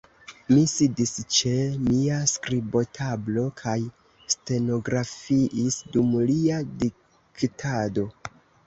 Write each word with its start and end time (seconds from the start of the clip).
Mi 0.51 0.61
sidis 0.69 1.11
ĉe 1.39 1.51
mia 1.89 2.17
skribotablo, 2.31 3.45
kaj 3.61 3.77
stenografiis 4.37 5.81
dum 5.95 6.19
lia 6.33 6.61
diktado. 6.87 8.13